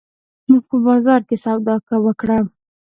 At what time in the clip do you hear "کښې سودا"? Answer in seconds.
1.27-1.75